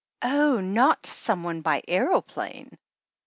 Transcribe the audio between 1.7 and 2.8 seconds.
aeroplane?"